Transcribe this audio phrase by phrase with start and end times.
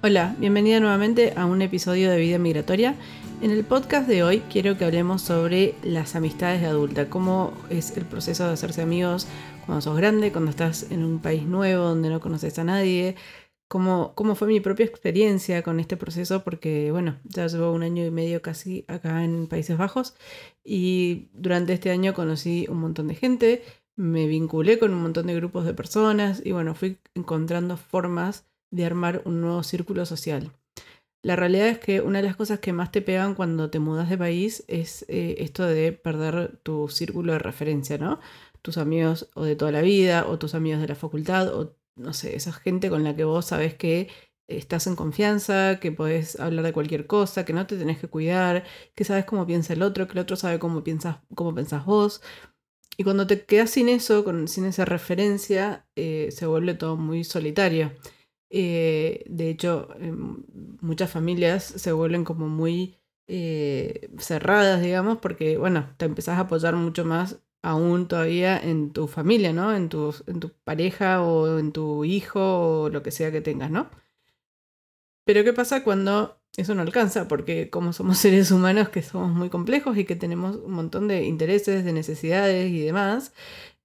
[0.00, 2.94] Hola, bienvenida nuevamente a un episodio de Vida Migratoria.
[3.42, 7.96] En el podcast de hoy quiero que hablemos sobre las amistades de adulta, cómo es
[7.96, 9.26] el proceso de hacerse amigos
[9.66, 13.16] cuando sos grande, cuando estás en un país nuevo donde no conoces a nadie,
[13.66, 18.06] cómo, cómo fue mi propia experiencia con este proceso, porque bueno, ya llevo un año
[18.06, 20.14] y medio casi acá en Países Bajos
[20.62, 23.64] y durante este año conocí un montón de gente,
[23.96, 28.84] me vinculé con un montón de grupos de personas y bueno, fui encontrando formas de
[28.84, 30.52] armar un nuevo círculo social.
[31.22, 34.08] La realidad es que una de las cosas que más te pegan cuando te mudas
[34.08, 38.20] de país es eh, esto de perder tu círculo de referencia, ¿no?
[38.62, 42.12] Tus amigos o de toda la vida, o tus amigos de la facultad, o no
[42.12, 44.08] sé, esa gente con la que vos sabes que
[44.48, 48.64] estás en confianza, que podés hablar de cualquier cosa, que no te tenés que cuidar,
[48.94, 52.22] que sabes cómo piensa el otro, que el otro sabe cómo piensas, cómo pensás vos.
[52.96, 57.92] Y cuando te quedas sin eso, sin esa referencia, eh, se vuelve todo muy solitario.
[58.50, 60.44] Eh, de hecho, em,
[60.80, 62.96] muchas familias se vuelven como muy
[63.26, 69.06] eh, cerradas, digamos, porque, bueno, te empezás a apoyar mucho más aún todavía en tu
[69.08, 69.74] familia, ¿no?
[69.74, 73.70] En tu, en tu pareja o en tu hijo o lo que sea que tengas,
[73.70, 73.90] ¿no?
[75.24, 77.28] Pero ¿qué pasa cuando eso no alcanza?
[77.28, 81.24] Porque como somos seres humanos que somos muy complejos y que tenemos un montón de
[81.24, 83.32] intereses, de necesidades y demás,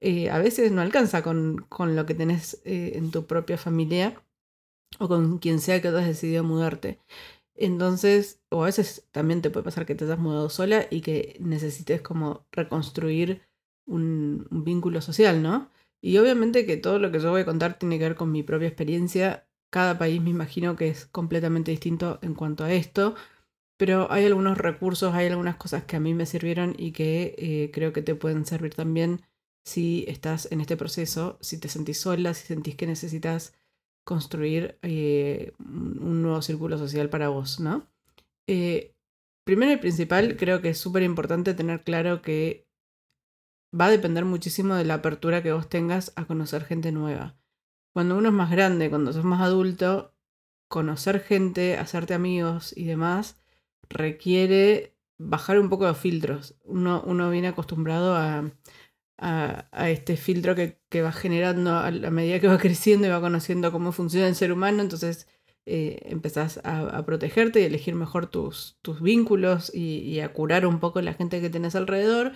[0.01, 4.21] eh, a veces no alcanza con, con lo que tenés en tu propia familia
[4.99, 6.99] o con quien sea que hayas decidido mudarte.
[7.55, 11.37] Entonces, o a veces también te puede pasar que te hayas mudado sola y que
[11.39, 13.41] necesites como reconstruir
[13.85, 15.69] un, vínculo social, ¿no?
[16.01, 18.43] Y obviamente que todo lo que yo voy a contar tiene que ver con mi
[18.43, 19.47] propia experiencia.
[19.71, 23.15] Cada país me imagino que es completamente distinto en cuanto a esto,
[23.77, 27.71] pero hay algunos recursos, hay algunas cosas que a mí me sirvieron y que eh,
[27.73, 29.21] creo que te pueden servir también
[29.65, 33.53] si estás en este proceso, si te sentís sola, si sentís que necesitas
[34.03, 37.87] construir eh, un nuevo círculo social para vos, ¿no?
[38.47, 38.93] Eh,
[39.43, 42.67] primero y principal, creo que es súper importante tener claro que
[43.79, 47.35] va a depender muchísimo de la apertura que vos tengas a conocer gente nueva.
[47.93, 50.13] Cuando uno es más grande, cuando sos más adulto,
[50.67, 53.37] conocer gente, hacerte amigos y demás,
[53.89, 56.55] requiere bajar un poco los filtros.
[56.63, 58.51] Uno, uno viene acostumbrado a,
[59.17, 63.91] a, este filtro que, va generando a, medida que va creciendo y va conociendo cómo
[63.91, 65.27] funciona el ser humano, entonces
[65.65, 71.01] eh, empezás a, protegerte y elegir mejor tus, tus vínculos y, a curar un poco
[71.01, 72.33] la gente que tenés alrededor.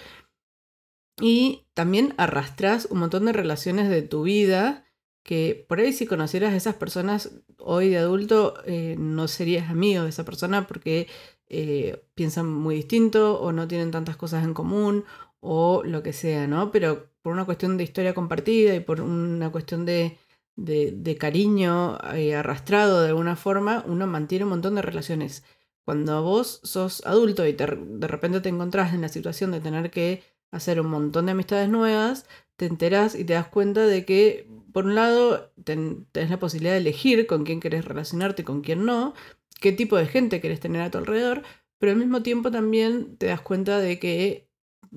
[1.20, 4.86] Y también arrastras un montón de relaciones de tu vida
[5.24, 10.04] que por ahí si conocieras a esas personas hoy de adulto eh, no serías amigo
[10.04, 11.08] de esa persona porque
[11.50, 15.06] eh, piensan muy distinto o no tienen tantas cosas en común
[15.40, 16.72] o lo que sea, ¿no?
[16.72, 20.18] Pero por una cuestión de historia compartida y por una cuestión de,
[20.56, 25.44] de, cariño eh, arrastrado de alguna forma, uno mantiene un montón de relaciones.
[25.86, 30.24] Cuando vos sos adulto y de repente te encontrás en la situación de tener que
[30.52, 32.26] hacer un montón de amistades nuevas,
[32.58, 36.80] te enterás y te das cuenta de que, por un lado, tenés la posibilidad de
[36.80, 39.14] elegir con quién querés relacionarte y con quién no,
[39.62, 41.44] qué tipo de gente querés tener a tu alrededor,
[41.78, 44.47] pero al mismo tiempo también te das cuenta de que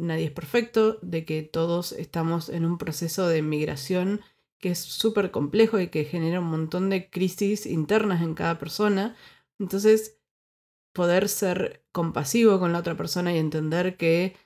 [0.01, 4.21] nadie es perfecto, de que todos estamos en un proceso de migración
[4.59, 9.17] que es súper complejo y que genera un montón de crisis internas en cada persona.
[9.59, 10.19] Entonces,
[10.93, 14.37] poder ser compasivo con la otra persona y entender que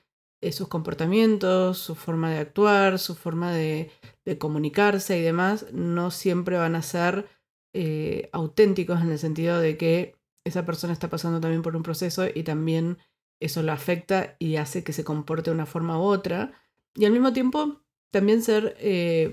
[0.41, 3.91] eh, sus comportamientos, su forma de actuar, su forma de,
[4.39, 7.27] comunicarse y demás, no siempre van a ser
[7.73, 12.25] eh, auténticos en el sentido de que esa persona está pasando también por un proceso
[12.33, 12.97] y también
[13.39, 16.53] eso lo afecta y hace que se comporte de una forma u otra.
[16.95, 17.81] Y al mismo tiempo
[18.11, 19.31] también ser eh,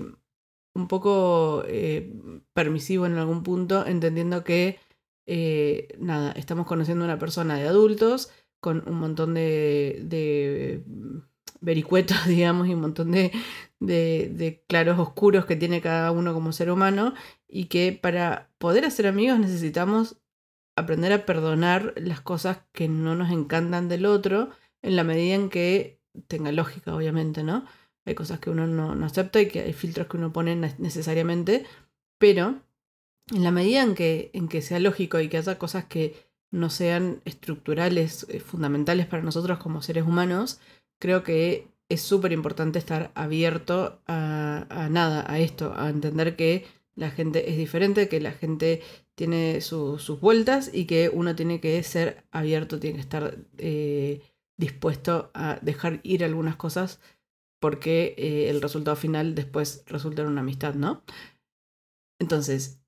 [0.75, 2.13] un poco eh,
[2.53, 4.79] permisivo en algún punto, entendiendo que,
[5.25, 10.83] eh, nada, estamos conociendo a una persona de adultos con un montón de, de
[11.61, 13.31] vericuetos, digamos, y un montón de,
[13.79, 17.13] de, claros oscuros que tiene cada uno como ser humano,
[17.47, 20.17] y que para poder hacer amigos necesitamos
[20.75, 24.49] aprender a perdonar las cosas que no nos encantan del otro
[24.81, 27.65] en la medida en que tenga lógica, obviamente, ¿no?
[28.05, 31.65] Hay cosas que uno no, acepta y que hay filtros que uno pone necesariamente,
[32.17, 32.61] pero
[33.31, 36.15] en la medida en que, en que sea lógico y que haya cosas que
[36.51, 40.59] no sean estructurales, eh, fundamentales para nosotros como seres humanos,
[40.99, 46.65] creo que es súper importante estar abierto a, a, nada, a esto, a entender que
[46.95, 48.81] la gente es diferente, que la gente
[49.15, 54.21] tiene sus vueltas y que uno tiene que ser abierto, tiene que estar eh,
[54.57, 56.99] dispuesto a dejar ir algunas cosas
[57.59, 61.03] porque eh, el resultado final después resulta en una amistad, ¿no?
[62.19, 62.81] Entonces,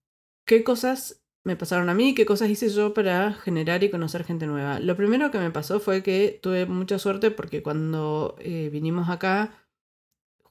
[0.46, 4.48] ¿qué cosas me pasaron a mí, qué cosas hice yo para generar y conocer gente
[4.48, 4.80] nueva.
[4.80, 9.54] Lo primero que me pasó fue que tuve mucha suerte porque cuando eh, vinimos acá,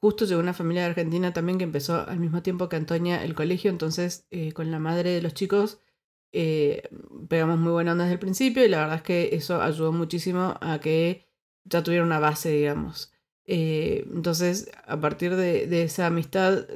[0.04, 3.34] justo llegó una familia de Argentina también que empezó al mismo tiempo que Antonia el
[3.34, 5.80] colegio, entonces eh, con la madre de los chicos
[6.30, 6.90] eh,
[7.30, 10.58] pegamos muy buena onda desde el principio y la verdad es que eso ayudó muchísimo
[10.60, 11.26] a que
[11.64, 13.14] ya tuviera una base, digamos.
[13.46, 16.66] entonces, a partir de, esa amistad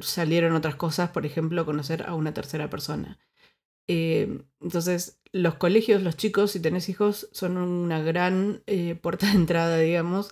[0.00, 3.20] salieron otras cosas, por ejemplo, conocer a una tercera persona.
[3.86, 9.32] Eh, entonces, los colegios, los chicos, si tenés hijos, son una gran eh, puerta de
[9.32, 10.30] entrada, digamos,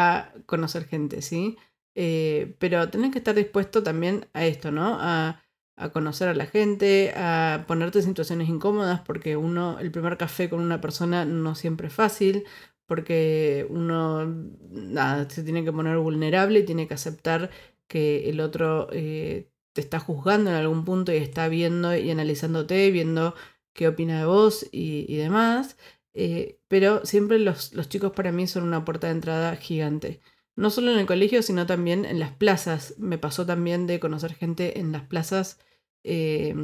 [0.00, 1.56] a conocer gente, ¿sí?
[1.94, 4.96] Eh, pero tenés que estar dispuesto también a esto, ¿no?
[5.00, 5.42] A,
[5.76, 10.48] a, conocer a la gente, a ponerte en situaciones incómodas, porque uno, el primer café
[10.48, 12.44] con una persona no siempre es fácil,
[12.86, 14.26] porque uno,
[14.70, 17.50] nada, se tiene que poner vulnerable y tiene que aceptar
[17.88, 22.90] que el otro eh, te está juzgando en algún punto y está viendo y analizándote,
[22.90, 23.34] viendo
[23.74, 25.76] qué opina de vos y, demás.
[26.14, 30.20] Eh, pero siempre los, los, chicos para mí son una puerta de entrada gigante.
[30.56, 32.94] No solo en el colegio, sino también en las plazas.
[32.98, 35.58] Me pasó también de conocer gente en las plazas
[36.04, 36.54] eh,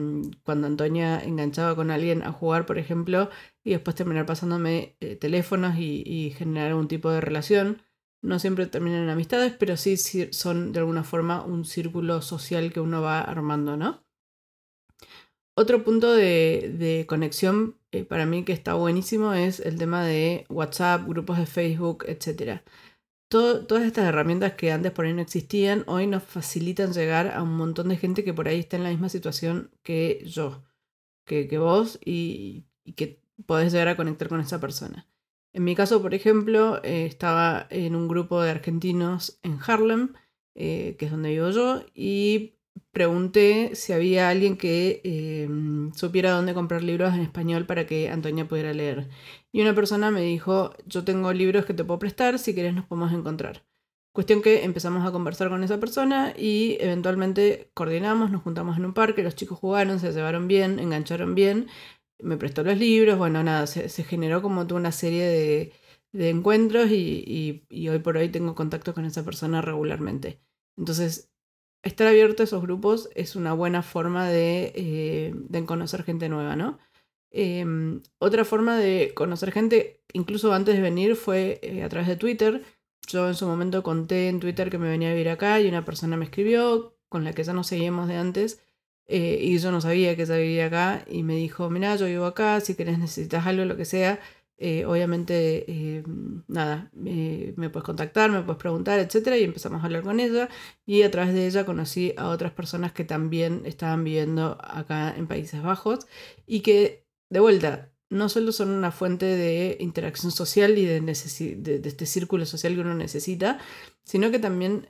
[0.45, 3.31] cuando Antonia enganchaba con alguien a jugar, por ejemplo,
[3.65, 7.83] y después terminar pasándome teléfonos y, generar algún tipo de relación.
[8.21, 9.97] No siempre terminan en amistades, pero sí
[10.33, 14.05] son de alguna forma un círculo social que uno va armando, ¿no?
[15.55, 21.07] Otro punto de, conexión eh, para mí que está buenísimo es el tema de WhatsApp,
[21.09, 22.63] grupos de Facebook, etc.
[23.29, 27.57] todas estas herramientas que antes por ahí no existían, hoy nos facilitan llegar a un
[27.57, 30.65] montón de gente que por ahí está en la misma situación que yo,
[31.25, 35.07] que, vos, y, y que podés llegar a conectar con esa persona.
[35.53, 40.13] En mi caso, por ejemplo, eh, estaba en un grupo de argentinos en Harlem,
[40.55, 42.58] eh, que es donde vivo yo, y
[42.99, 48.49] pregunté si había alguien que em, supiera dónde comprar libros en español para que Antonia
[48.49, 49.09] pudiera leer.
[49.53, 52.87] Y una persona me dijo, yo tengo libros que te puedo prestar, si querés nos
[52.87, 53.65] podemos encontrar.
[54.13, 58.95] Cuestión que empezamos a conversar con esa persona y eventualmente coordinamos, nos juntamos en un
[58.95, 61.69] parque, los chicos jugaron, se llevaron bien, engancharon bien
[62.21, 65.73] me prestó los libros, bueno, nada, se, generó como toda una serie
[66.13, 70.41] de, encuentros y, hoy por hoy tengo contacto con esa persona regularmente.
[70.77, 71.31] Entonces,
[71.83, 76.79] estar abierto a esos grupos es una buena forma de, eh, conocer gente nueva, ¿no?
[77.31, 82.17] Em, otra forma de conocer gente, incluso antes de venir, fue eh, a través de
[82.17, 82.63] Twitter.
[83.07, 85.85] Yo en su momento conté en Twitter que me venía a vivir acá y una
[85.85, 88.63] persona me escribió, con la que ya nos seguíamos de antes,
[89.07, 92.27] eh, y yo no sabía que ella vivía acá y me dijo, mira, yo vivo
[92.27, 94.21] acá, si querés necesitas algo, lo que sea,
[94.61, 96.03] eh, obviamente, eh,
[96.49, 99.37] nada, me puedes contactar, me puedes preguntar, etc.
[99.39, 100.49] Y empezamos a hablar con ella
[100.85, 105.29] y a través de ella conocí a otras personas que también estaban viviendo acá en
[105.29, 106.09] Países Bajos
[106.45, 111.89] y que, de vuelta, no solo son una fuente de interacción social y de, de,
[111.89, 113.59] este círculo social que uno necesita,
[114.05, 114.89] sino que también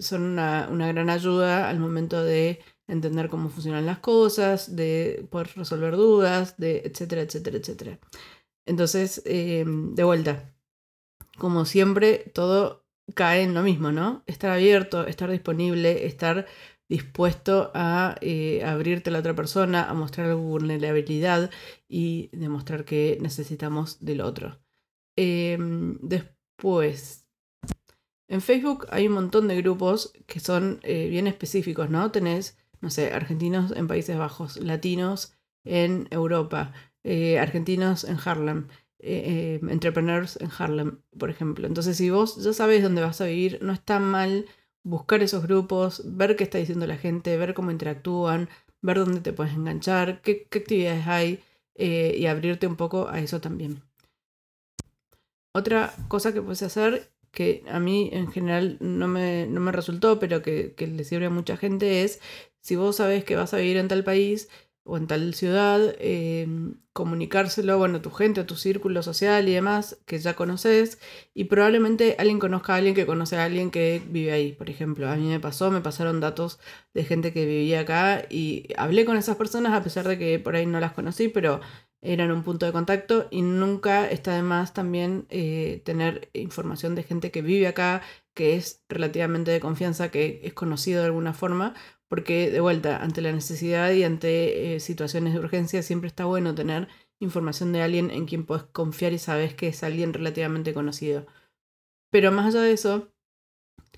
[0.00, 5.50] son una, una gran ayuda al momento de entender cómo funcionan las cosas, de poder
[5.54, 8.00] resolver dudas, de etcétera, etcétera, etcétera.
[8.68, 10.54] Entonces, em, de vuelta,
[11.38, 14.22] como siempre, todo cae en lo mismo, ¿no?
[14.26, 16.46] Estar abierto, estar disponible, estar
[16.88, 21.50] dispuesto a eh, abrirte a la otra persona, a mostrar vulnerabilidad
[21.88, 24.60] y demostrar que necesitamos del otro.
[25.16, 27.26] Em, después,
[28.28, 32.10] en Facebook hay un montón de grupos que son eh, bien específicos, ¿no?
[32.10, 35.34] Tenés no sé, argentinos en Países Bajos, latinos
[35.64, 36.72] en Europa,
[37.10, 41.66] eh, argentinos en Harlem, eh, eh, entrepreneurs en Harlem, por ejemplo.
[41.66, 44.44] Entonces, si vos ya sabes dónde vas a vivir, no está mal
[44.82, 48.50] buscar esos grupos, ver qué está diciendo la gente, ver cómo interactúan,
[48.82, 51.42] ver dónde te puedes enganchar, qué, actividades hay
[51.76, 53.80] y abrirte un poco a eso también.
[55.54, 60.18] Otra cosa que puedes hacer que a mí en general no me, no me resultó,
[60.18, 62.20] pero que, que, le sirve a mucha gente, es
[62.60, 64.50] si vos sabés que vas a vivir en tal país
[64.88, 69.52] o en tal ciudad, em, comunicárselo bueno, a tu gente, a tu círculo social y
[69.52, 70.98] demás que ya conoces
[71.34, 75.08] y probablemente alguien conozca a alguien que conoce a alguien que vive ahí, por ejemplo.
[75.08, 76.58] A mí me pasó, me pasaron datos
[76.94, 80.56] de gente que vivía acá y hablé con esas personas a pesar de que por
[80.56, 81.60] ahí no las conocí, pero
[82.00, 87.02] eran un punto de contacto y nunca está de más también eh, tener información de
[87.02, 88.02] gente que vive acá,
[88.34, 91.74] que es relativamente de confianza, que es conocido de alguna forma,
[92.08, 96.54] porque de vuelta, ante la necesidad y ante eh, situaciones de urgencia, siempre está bueno
[96.54, 96.88] tener
[97.20, 101.26] información de alguien en quien puedes confiar y sabes que es alguien relativamente conocido.
[102.10, 103.12] Pero más allá de eso,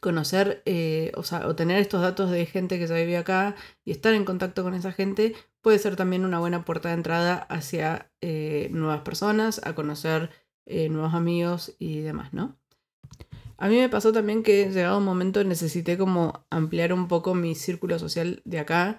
[0.00, 3.92] conocer, eh, o sea, o tener estos datos de gente que ya vive acá y
[3.92, 8.10] estar en contacto con esa gente puede ser también una buena puerta de entrada hacia
[8.20, 10.30] eh, nuevas personas, a conocer
[10.66, 12.59] nuevos amigos y demás, ¿no?
[13.60, 17.54] A mí me pasó también que llegado un momento necesité como ampliar un poco mi
[17.54, 18.98] círculo social de acá.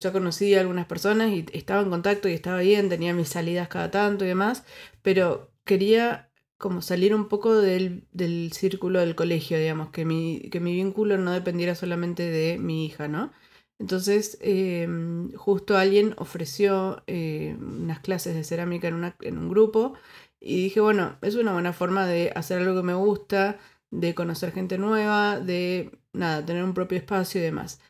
[0.00, 3.68] Yo conocí a algunas personas y estaba en contacto y estaba bien, tenía mis salidas
[3.68, 4.64] cada tanto y demás,
[5.02, 8.06] pero quería como salir un poco del,
[8.54, 13.06] círculo del colegio, digamos, que mi, que mi vínculo no dependiera solamente de mi hija,
[13.08, 13.32] ¿no?
[13.78, 19.94] Entonces, em, justo alguien ofreció eh, unas clases de cerámica en, en un grupo
[20.40, 23.58] y dije, bueno, es una buena forma de hacer algo que me gusta,
[23.90, 27.80] de conocer gente nueva, de, nada, tener un propio espacio y demás.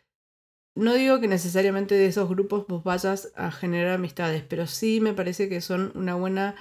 [0.74, 5.14] No digo que necesariamente de esos grupos vos vayas a generar amistades, pero sí me
[5.14, 6.54] parece que son una buena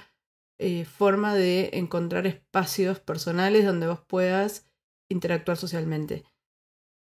[0.58, 4.68] eh, forma de encontrar espacios personales donde vos puedas
[5.08, 6.24] interactuar socialmente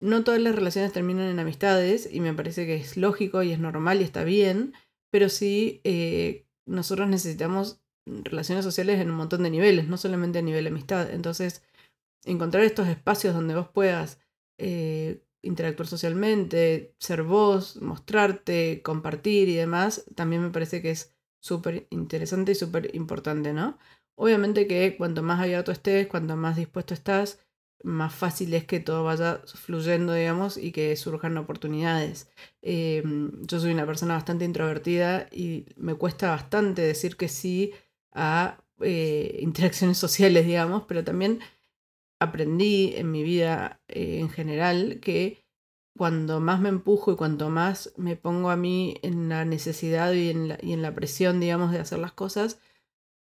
[0.00, 3.58] no todas las relaciones terminan en amistades y me parece que es lógico y es
[3.58, 4.74] normal y está bien,
[5.10, 10.42] pero sí eh, nosotros necesitamos relaciones sociales en un montón de niveles, no solamente a
[10.42, 11.10] nivel amistad.
[11.10, 11.62] Entonces,
[12.26, 14.21] encontrar estos espacios donde vos puedas
[14.59, 21.87] eh, interactuar socialmente, ser vos, mostrarte, compartir y demás, también me parece que es súper
[21.90, 23.78] interesante y súper importante, ¿no?
[24.16, 27.40] Obviamente que cuanto más abierto estés, cuanto más dispuesto estás,
[27.83, 32.28] más fácil es que todo vaya fluyendo, digamos, y que surjan oportunidades.
[32.62, 33.02] Eh,
[33.42, 37.73] yo soy una persona bastante introvertida y me cuesta bastante decir que sí
[38.12, 41.40] a eh, interacciones sociales, digamos, pero también
[42.18, 45.44] aprendí en mi vida eh, en general que
[45.96, 50.30] cuando más me empujo y cuanto más me pongo a mí en la necesidad y
[50.30, 52.58] en la, y en la presión, digamos, de hacer las cosas,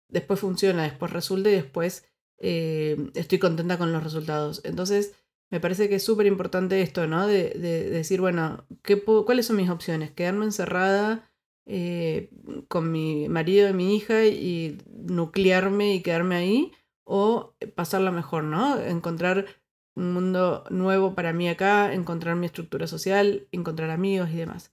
[0.09, 2.07] después funciona, después resulta y después
[2.39, 4.63] eh, estoy contenta con los resultados.
[4.65, 5.15] Entonces,
[5.51, 7.27] me parece que es súper importante esto, ¿no?
[7.27, 10.11] De, decir, bueno, ¿qué ¿cuáles son mis opciones?
[10.11, 11.31] Quedarme encerrada
[11.67, 12.31] eh,
[12.69, 16.73] con mi marido y mi hija y nuclearme y quedarme ahí
[17.05, 18.81] o pasarla mejor, ¿no?
[18.81, 19.47] Encontrar
[19.95, 24.73] un mundo nuevo para mí acá, encontrar mi estructura social, encontrar amigos y demás.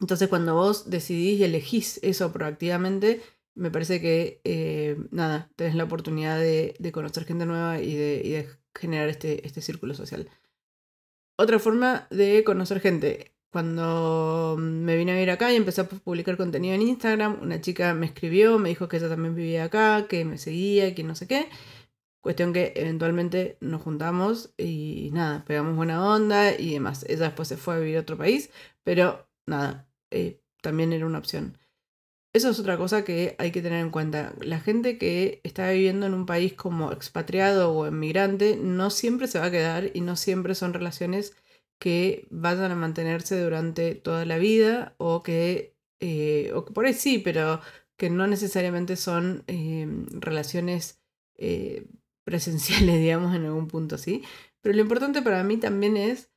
[0.00, 3.22] Entonces cuando vos decidís y elegís eso proactivamente,
[3.54, 9.08] me parece que, eh, nada, tenés la oportunidad de, conocer gente nueva y de, generar
[9.08, 10.28] este, este círculo social.
[11.38, 13.35] Otra forma de conocer gente.
[13.50, 17.94] Cuando me vine a vivir acá y empecé a publicar contenido en Instagram, una chica
[17.94, 21.26] me escribió, me dijo que ella también vivía acá, que me seguía, que no sé
[21.26, 21.48] qué.
[22.20, 27.04] Cuestión que eventualmente nos juntamos y nada, pegamos buena onda y demás.
[27.08, 28.50] Ella después se fue a vivir a otro país,
[28.82, 31.56] pero nada, eh, también era una opción.
[32.36, 34.34] Eso es otra cosa que hay que tener en cuenta.
[34.40, 39.38] La gente que está viviendo en un país como expatriado o emigrante no siempre se
[39.38, 41.34] va a quedar y no siempre son relaciones
[41.78, 47.18] que vayan a mantenerse durante toda la vida o que, eh, o por ahí sí,
[47.18, 47.60] pero
[47.96, 51.02] que no necesariamente son em, relaciones
[51.36, 51.86] eh,
[52.24, 54.22] presenciales, digamos, en algún punto, ¿sí?
[54.60, 56.30] Pero lo importante para mí también es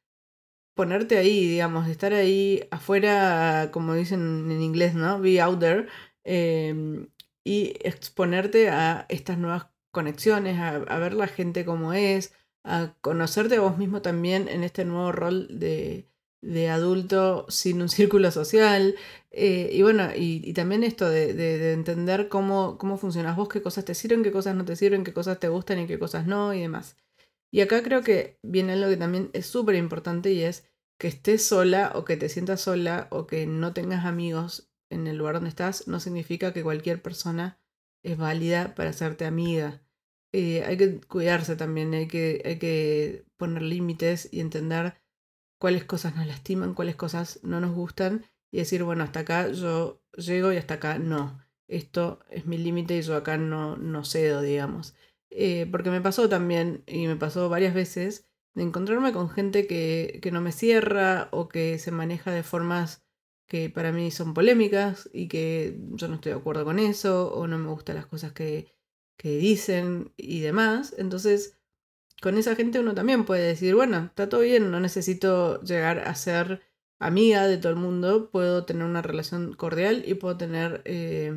[0.76, 5.20] ponerte ahí, digamos, estar ahí afuera, como dicen en inglés, ¿no?
[5.20, 5.88] Be out there.
[6.24, 7.10] Em,
[7.44, 13.62] y exponerte a estas nuevas conexiones, a, ver la gente como es, a conocerte a
[13.62, 16.06] vos mismo también en este nuevo rol de,
[16.70, 18.96] adulto sin un círculo social.
[19.32, 23.96] Eh, y bueno, y, también esto de, entender cómo, cómo funcionas vos, qué cosas te
[23.96, 26.62] sirven, qué cosas no te sirven, qué cosas te gustan y qué cosas no y
[26.62, 26.96] demás.
[27.52, 31.46] Y acá creo que viene algo que también es súper importante y es que estés
[31.46, 35.50] sola o que te sientas sola o que no tengas amigos en el lugar donde
[35.50, 37.60] estás, no significa que cualquier persona
[38.04, 39.82] es válida para hacerte amiga.
[40.32, 44.96] Eh, hay que cuidarse también, hay que, hay que poner límites y entender
[45.58, 50.02] cuáles cosas nos lastiman, cuáles cosas no nos gustan y decir, bueno, hasta acá yo
[50.18, 51.40] llego y hasta acá no.
[51.68, 54.96] Esto es mi límite y yo acá no, no cedo, digamos.
[55.30, 60.20] Eh, porque me pasó también, y me pasó varias veces, de encontrarme con gente que,
[60.22, 63.04] que no me cierra o que se maneja de formas
[63.48, 67.48] que para mí son polémicas y que yo no estoy de acuerdo con eso o
[67.48, 68.72] no me gustan las cosas que,
[69.20, 70.96] que dicen y demás.
[70.98, 71.58] Entonces,
[72.22, 76.16] con esa gente uno también puede decir, bueno, está todo bien, no necesito llegar a
[76.16, 76.62] ser
[77.00, 81.34] amiga de todo el mundo, puedo tener una relación cordial y puedo tener eh,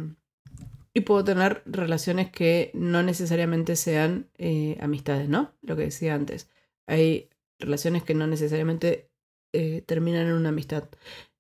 [0.94, 5.52] y puedo tener relaciones que no necesariamente sean eh, amistades, ¿no?
[5.62, 6.50] Lo que decía antes.
[6.86, 9.10] Hay relaciones que no necesariamente
[9.52, 10.88] eh, terminan en una amistad.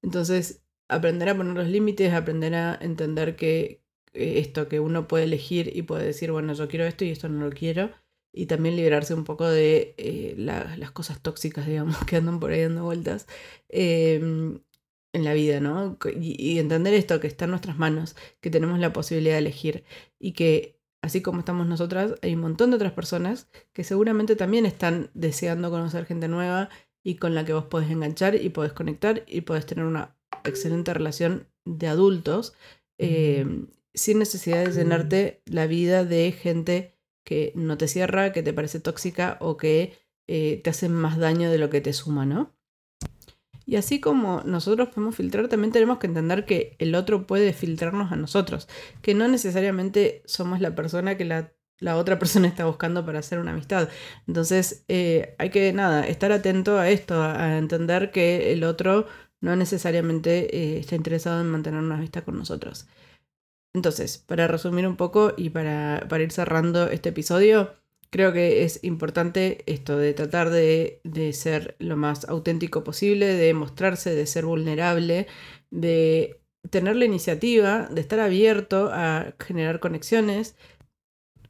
[0.02, 3.81] Entonces, aprender a poner los límites, aprender a entender que
[4.14, 7.44] esto, que uno puede elegir y puede decir, bueno, yo quiero esto y esto no
[7.46, 7.90] lo quiero.
[8.34, 12.62] Y también liberarse un poco de eh, las cosas tóxicas, digamos, que andan por ahí
[12.62, 13.26] dando vueltas.
[13.68, 14.60] Em,
[15.12, 15.98] en la vida, ¿no?
[16.20, 19.84] Y, entender esto, que está en nuestras manos, que tenemos la posibilidad de elegir
[20.18, 24.66] y que así como estamos nosotras, hay un montón de otras personas que seguramente también
[24.66, 26.70] están deseando conocer gente nueva
[27.04, 30.94] y con la que vos podés enganchar y podés conectar y podés tener una excelente
[30.94, 32.54] relación de adultos
[32.98, 38.52] eh, sin necesidad de llenarte la vida de gente que no te cierra, que te
[38.52, 42.54] parece tóxica o que eh, te hace más daño de lo que te suma, ¿no?
[43.64, 48.10] Y así como nosotros podemos filtrar, también tenemos que entender que el otro puede filtrarnos
[48.12, 48.68] a nosotros,
[49.02, 51.52] que no necesariamente somos la persona que la,
[51.96, 53.88] otra persona está buscando para hacer una amistad.
[54.26, 59.06] Entonces eh, hay que, nada, estar atento a esto, a entender que el otro
[59.40, 62.86] no necesariamente eh, está interesado en mantener una amistad con nosotros.
[63.74, 67.74] Entonces, para resumir un poco y para, para ir cerrando este episodio,
[68.12, 71.00] creo que es importante esto de tratar de,
[71.32, 75.26] ser lo más auténtico posible, de mostrarse, de ser vulnerable,
[75.70, 76.38] de
[76.68, 80.56] tener la iniciativa, de estar abierto a generar conexiones,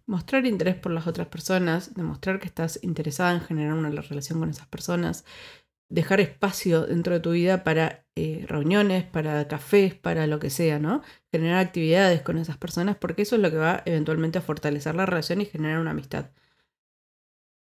[0.06, 4.50] mostrar interés por las otras personas, demostrar que estás interesada en generar una relación con
[4.50, 5.24] esas personas,
[5.92, 10.78] dejar espacio dentro de tu vida para eh, reuniones, para cafés, para lo que sea,
[10.78, 11.02] ¿no?
[11.30, 15.06] Generar actividades con esas personas porque eso es lo que va eventualmente a fortalecer la
[15.06, 16.30] relación y generar una amistad.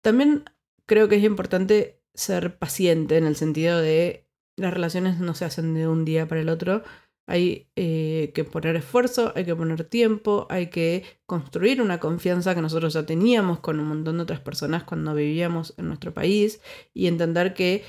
[0.01, 0.45] También
[0.85, 5.73] creo que es importante ser paciente en el sentido de las relaciones no se hacen
[5.73, 6.83] de un día para el otro.
[7.27, 12.61] Hay eh, que poner esfuerzo, hay que poner tiempo, hay que construir una confianza que
[12.61, 16.61] nosotros ya teníamos con un montón de otras personas cuando vivíamos en nuestro país
[16.93, 17.83] y entender que,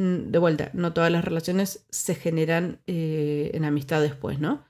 [0.00, 4.64] de vuelta, no todas las relaciones se generan eh, en amistad después, ¿no?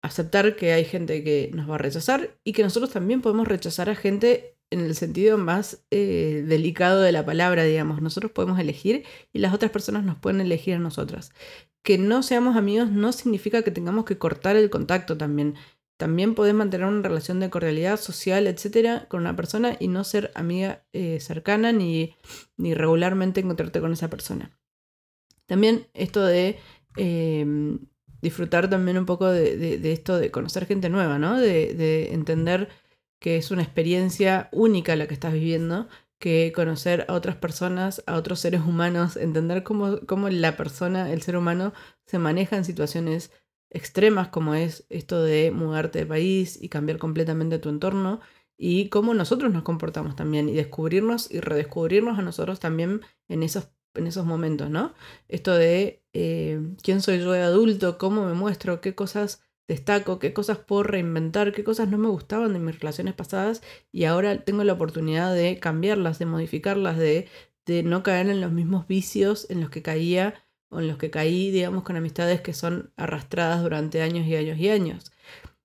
[0.00, 3.90] Aceptar que hay gente que nos va a rechazar y que nosotros también podemos rechazar
[3.90, 8.00] a gente en el sentido más eh, delicado de la palabra, digamos.
[8.00, 11.32] Nosotros podemos elegir y las otras personas nos pueden elegir a nosotras.
[11.82, 15.56] Que no seamos amigos no significa que tengamos que cortar el contacto también.
[15.98, 20.30] También podés mantener una relación de cordialidad social, etcétera, con una persona y no ser
[20.36, 22.14] amiga eh, cercana ni,
[22.56, 24.56] ni, regularmente encontrarte con esa persona.
[25.46, 26.56] También esto de
[26.96, 27.80] em,
[28.22, 31.36] disfrutar también un poco de, esto de conocer gente nueva, ¿no?
[31.36, 32.68] De, de entender
[33.18, 35.88] que es una experiencia única la que estás viviendo,
[36.20, 41.22] que conocer a otras personas, a otros seres humanos, entender cómo, cómo la persona, el
[41.22, 41.72] ser humano,
[42.06, 43.32] se maneja en situaciones
[43.70, 48.20] extremas como es esto de mudarte de país y cambiar completamente tu entorno
[48.56, 53.70] y cómo nosotros nos comportamos también y descubrirnos y redescubrirnos a nosotros también en esos,
[53.94, 54.94] en esos momentos, ¿no?
[55.28, 60.32] Esto de eh, quién soy yo de adulto, cómo me muestro, qué cosas destaco, qué
[60.32, 64.64] cosas puedo reinventar, qué cosas no me gustaban de mis relaciones pasadas y ahora tengo
[64.64, 67.28] la oportunidad de cambiarlas, de modificarlas, de,
[67.66, 71.50] de no caer en los mismos vicios en los que caía en los que caí,
[71.50, 75.12] digamos, con amistades que son arrastradas durante años y años y años.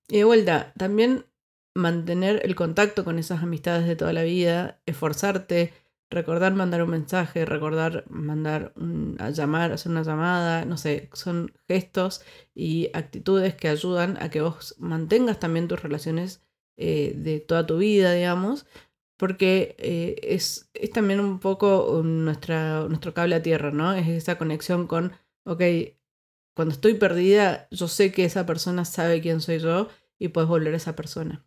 [0.08, 1.26] Y de vuelta, también
[1.74, 5.72] mantener el contacto con esas amistades de toda la vida, esforzarte,
[6.10, 8.72] recordar mandar un mensaje, recordar mandar
[9.18, 12.22] a llamar, hacer una llamada, no sé, son gestos
[12.54, 16.42] y actitudes que ayudan a que vos mantengas también tus relaciones
[16.76, 18.66] eh, de toda tu vida, digamos,
[19.16, 23.94] porque eh, es, es, también un poco nuestra, nuestro cable a tierra, ¿no?
[23.94, 25.12] Es esa conexión con,
[25.44, 25.62] ok,
[26.54, 30.74] cuando estoy perdida, yo sé que esa persona sabe quién soy yo y puedes volver
[30.74, 31.44] a esa persona.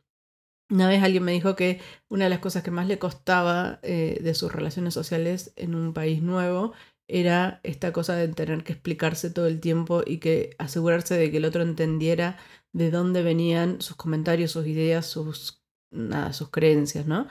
[0.70, 4.20] Una vez alguien me dijo que una de las cosas que más le costaba eh,
[4.22, 6.74] de sus relaciones sociales en un país nuevo
[7.08, 11.38] era esta cosa de tener que explicarse todo el tiempo y que asegurarse de que
[11.38, 12.38] el otro entendiera
[12.74, 17.28] de dónde venían sus comentarios, sus ideas, sus, nada, sus creencias, ¿no?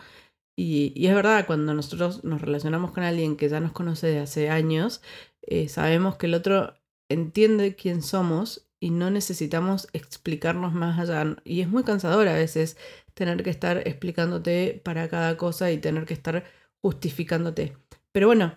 [0.56, 4.48] Y, es verdad, cuando nosotros nos relacionamos con alguien que ya nos conoce de hace
[4.48, 5.02] años,
[5.42, 6.74] eh, sabemos que el otro
[7.10, 11.36] entiende quién somos y no necesitamos explicarnos más allá.
[11.44, 12.76] Y es muy cansador a veces
[13.14, 16.44] tener que estar explicándote para cada cosa y tener que estar
[16.82, 17.76] justificándote.
[18.12, 18.56] Pero bueno,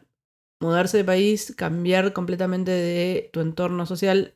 [0.61, 4.35] mudarse de país, cambiar completamente de tu entorno social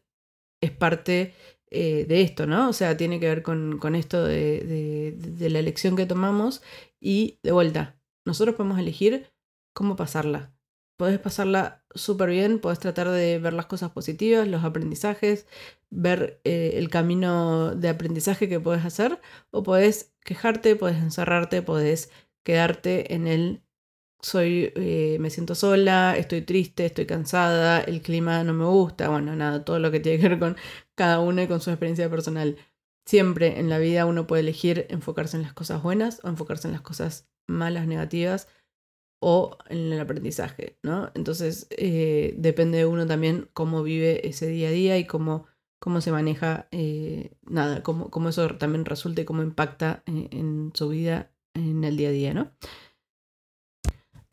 [0.62, 1.34] es parte
[1.74, 2.70] eh, de esto, ¿no?
[2.70, 6.62] O sea, tiene que ver con, esto de, de la elección que tomamos
[7.00, 9.34] y de vuelta, nosotros podemos elegir
[9.74, 10.54] cómo pasarla.
[10.98, 15.48] Podés pasarla súper bien, podés tratar de ver las cosas positivas, los aprendizajes,
[15.90, 19.20] ver eh, el camino de aprendizaje que puedes hacer,
[19.52, 22.12] o podés quejarte, podés encerrarte, podés
[22.44, 23.64] quedarte en el
[24.24, 29.36] soy, eh, me siento sola, estoy triste, estoy cansada, el clima no me gusta, bueno,
[29.36, 30.58] nada, todo lo que tiene que ver con
[30.96, 32.58] cada uno y con su experiencia personal.
[33.06, 36.74] Siempre en la vida uno puede elegir enfocarse en las cosas buenas o enfocarse en
[36.74, 38.48] las cosas malas, negativas,
[39.24, 41.10] o en el aprendizaje, ¿no?
[41.16, 45.46] Entonces eh, depende de uno también cómo vive ese día a día y cómo,
[45.80, 50.72] cómo se maneja, eh, nada, cómo, cómo, eso también resulta y cómo impacta en, en,
[50.74, 52.52] su vida en el día a día, ¿no?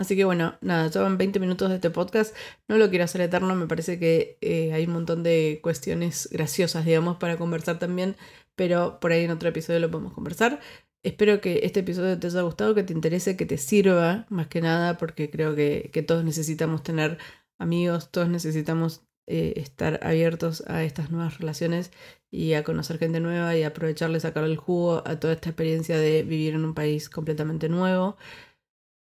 [0.01, 2.35] Así que bueno, nada, llevan 20 minutos de este podcast.
[2.69, 6.87] No lo quiero hacer eterno, me parece que eh, hay un montón de cuestiones graciosas,
[6.87, 8.17] digamos, para conversar también,
[8.57, 10.59] pero por ahí en otro episodio lo podemos conversar.
[11.03, 14.63] Espero que este episodio te haya gustado, que te interese, que te sirva, más que
[14.63, 17.19] nada, porque creo que, todos necesitamos tener
[17.59, 21.93] amigos, todos necesitamos eh, estar abiertos a estas nuevas relaciones
[22.31, 26.23] y a conocer gente nueva y aprovecharle, sacar el jugo a toda esta experiencia de
[26.23, 28.17] vivir en un país completamente nuevo.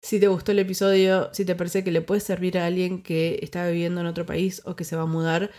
[0.03, 3.41] Si te gustó el episodio, si te parece que le puede servir a alguien que
[3.43, 5.51] está viviendo en otro país o que se va a mudar,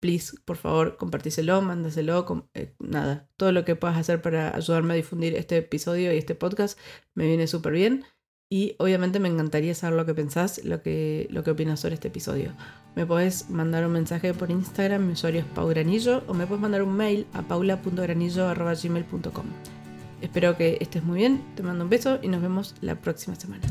[0.00, 4.96] please, por favor, compartíselo, mándaselo, eh, nada, todo lo que puedas hacer para ayudarme a
[4.96, 6.78] difundir este episodio y este podcast
[7.14, 8.04] me viene súper bien.
[8.50, 12.08] Y obviamente me encantaría saber lo que pensás, lo que, lo que opinas sobre este
[12.08, 12.54] episodio.
[12.96, 16.82] Me puedes mandar un mensaje por Instagram, mi usuario es paugranillo, o me puedes mandar
[16.82, 19.87] un mail a paula.granillo.gmail.com.
[20.20, 23.62] Espero que estés muy bien, te mando un beso y nos vemos la próxima semana.